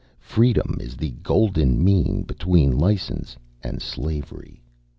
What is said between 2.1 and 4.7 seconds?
between license and slavery.